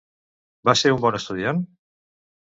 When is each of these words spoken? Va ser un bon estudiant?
Va 0.69 0.73
ser 0.79 0.91
un 0.95 1.03
bon 1.03 1.17
estudiant? 1.17 1.59